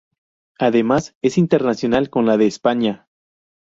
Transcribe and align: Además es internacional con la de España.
Además 0.57 1.15
es 1.21 1.37
internacional 1.37 2.09
con 2.09 2.25
la 2.25 2.35
de 2.37 2.47
España. 2.47 3.07